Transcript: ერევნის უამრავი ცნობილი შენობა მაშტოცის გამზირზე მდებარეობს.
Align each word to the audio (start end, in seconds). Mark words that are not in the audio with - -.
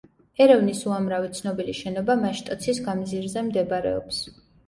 ერევნის 0.43 0.79
უამრავი 0.91 1.29
ცნობილი 1.39 1.75
შენობა 1.81 2.15
მაშტოცის 2.23 2.81
გამზირზე 2.87 3.47
მდებარეობს. 3.51 4.25